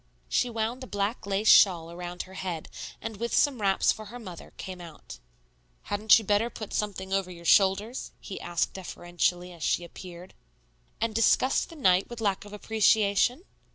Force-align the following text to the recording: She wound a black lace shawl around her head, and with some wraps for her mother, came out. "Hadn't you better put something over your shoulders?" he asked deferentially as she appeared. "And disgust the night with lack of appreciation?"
She 0.29 0.49
wound 0.49 0.83
a 0.83 0.87
black 0.87 1.27
lace 1.27 1.47
shawl 1.47 1.91
around 1.91 2.23
her 2.23 2.33
head, 2.33 2.69
and 3.03 3.17
with 3.17 3.35
some 3.35 3.61
wraps 3.61 3.91
for 3.91 4.05
her 4.05 4.17
mother, 4.17 4.51
came 4.57 4.81
out. 4.81 5.19
"Hadn't 5.83 6.17
you 6.17 6.25
better 6.25 6.49
put 6.49 6.73
something 6.73 7.13
over 7.13 7.29
your 7.29 7.45
shoulders?" 7.45 8.11
he 8.19 8.41
asked 8.41 8.73
deferentially 8.73 9.51
as 9.53 9.61
she 9.61 9.83
appeared. 9.83 10.33
"And 10.99 11.13
disgust 11.13 11.69
the 11.69 11.75
night 11.75 12.09
with 12.09 12.19
lack 12.19 12.45
of 12.45 12.51
appreciation?" 12.51 13.43